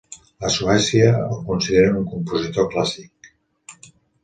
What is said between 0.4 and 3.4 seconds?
Ha Suècia el consideren un compositor clàssic.